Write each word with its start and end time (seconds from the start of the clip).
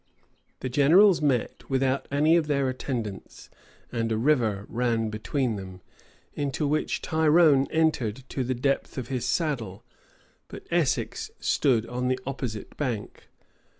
The 0.61 0.69
generals 0.69 1.21
met 1.21 1.69
without 1.69 2.07
any 2.09 2.35
of 2.35 2.47
their 2.47 2.67
attendants; 2.67 3.51
and 3.91 4.11
a 4.11 4.17
river 4.17 4.65
ran 4.67 5.11
between 5.11 5.57
them, 5.57 5.81
into 6.33 6.65
which 6.67 7.03
Tyrone 7.03 7.67
entered 7.69 8.23
to 8.29 8.43
the 8.43 8.55
depth 8.55 8.97
of 8.97 9.09
his 9.09 9.27
saddle; 9.27 9.83
but 10.47 10.65
Essex 10.71 11.29
stood 11.39 11.85
on 11.85 12.07
the 12.07 12.17
opposite 12.25 12.75
bank. 12.77 13.29